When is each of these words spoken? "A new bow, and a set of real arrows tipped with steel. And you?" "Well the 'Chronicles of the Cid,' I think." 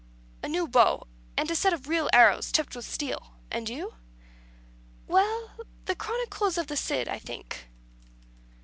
"A 0.41 0.47
new 0.47 0.67
bow, 0.67 1.05
and 1.37 1.51
a 1.51 1.55
set 1.55 1.73
of 1.73 1.87
real 1.87 2.09
arrows 2.11 2.51
tipped 2.51 2.75
with 2.75 2.85
steel. 2.85 3.35
And 3.51 3.69
you?" 3.69 3.93
"Well 5.05 5.51
the 5.85 5.93
'Chronicles 5.95 6.57
of 6.57 6.65
the 6.65 6.75
Cid,' 6.75 7.07
I 7.07 7.19
think." 7.19 7.69